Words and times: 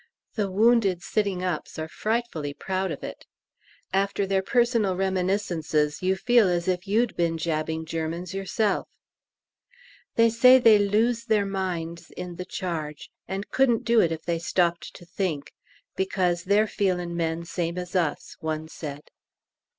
The 0.33 0.49
wounded 0.49 1.03
sitting 1.03 1.43
ups 1.43 1.77
are 1.77 1.87
frightfully 1.87 2.55
proud 2.55 2.89
of 2.89 3.03
it. 3.03 3.27
After 3.93 4.25
their 4.25 4.41
personal 4.41 4.95
reminiscences 4.95 6.01
you 6.01 6.15
feel 6.15 6.47
as 6.49 6.67
if 6.67 6.87
you'd 6.87 7.15
been 7.15 7.37
jabbing 7.37 7.85
Germans 7.85 8.33
yourself. 8.33 8.87
They 10.15 10.31
say 10.31 10.57
they 10.57 10.79
"lose 10.79 11.25
their 11.25 11.45
minds" 11.45 12.09
in 12.09 12.37
the 12.37 12.45
charge, 12.45 13.11
and 13.27 13.47
couldn't 13.51 13.85
do 13.85 14.01
it 14.01 14.11
if 14.11 14.23
they 14.23 14.39
stopped 14.39 14.95
to 14.95 15.05
think, 15.05 15.53
"because 15.95 16.45
they're 16.45 16.65
feelin' 16.65 17.15
men, 17.15 17.45
same 17.45 17.77
as 17.77 17.95
us," 17.95 18.35
one 18.39 18.69
said. 18.69 19.03